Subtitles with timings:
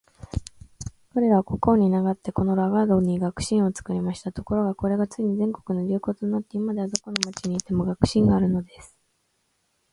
[1.13, 4.31] 彼等は国王に願って、このラガードに学士院を作りました。
[4.31, 8.97] ところが、これがついに全国の流行となって、今では、どこの町に行っても学士院があるのです。